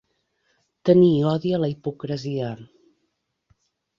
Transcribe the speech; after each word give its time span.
Tenir 0.89 1.09
odi 1.33 1.51
a 1.57 1.59
la 1.65 1.69
hipocresia. 1.73 2.49